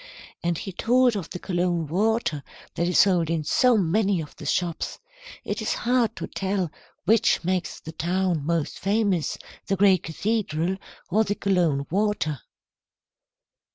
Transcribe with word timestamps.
And 0.41 0.57
he 0.57 0.71
told 0.71 1.15
of 1.15 1.29
the 1.29 1.37
Cologne 1.37 1.85
water 1.85 2.41
that 2.73 2.87
is 2.87 2.97
sold 2.97 3.29
in 3.29 3.43
so 3.43 3.77
many 3.77 4.19
of 4.19 4.35
the 4.37 4.47
shops. 4.47 4.97
It 5.43 5.61
is 5.61 5.75
hard 5.85 6.15
to 6.15 6.25
tell 6.25 6.71
which 7.05 7.43
makes 7.43 7.79
the 7.79 7.91
town 7.91 8.43
most 8.43 8.79
famous, 8.79 9.37
the 9.67 9.75
great 9.75 10.01
cathedral 10.01 10.77
or 11.11 11.23
the 11.23 11.35
Cologne 11.35 11.85
water." 11.91 12.39